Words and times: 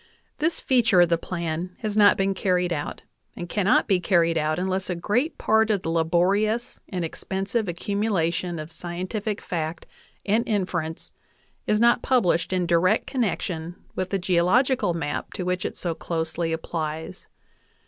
This 0.39 0.59
feature 0.59 1.01
of 1.01 1.09
the 1.09 1.17
plan 1.19 1.75
has 1.81 1.95
not 1.95 2.17
been 2.17 2.33
carried 2.33 2.73
out, 2.73 3.03
and 3.37 3.47
cannot 3.47 3.87
be 3.87 3.99
carried 3.99 4.35
out 4.35 4.57
unless 4.57 4.89
a 4.89 4.95
great 4.95 5.37
part 5.37 5.69
of 5.69 5.83
the 5.83 5.91
laborious 5.91 6.79
and 6.89 7.05
expensive 7.05 7.67
accumula 7.67 8.33
tion 8.33 8.57
of 8.57 8.71
scientific 8.71 9.39
fact 9.41 9.85
and 10.25 10.43
inference 10.49 11.11
is 11.67 11.79
not 11.79 12.01
published 12.01 12.51
in 12.51 12.65
direct 12.65 13.05
connection 13.05 13.75
with 13.95 14.09
the 14.09 14.17
geological 14.17 14.95
map 14.95 15.33
to 15.33 15.43
which 15.43 15.65
it 15.65 15.77
so 15.77 15.93
closely 15.93 16.51
ap 16.51 16.63
plies. 16.63 17.27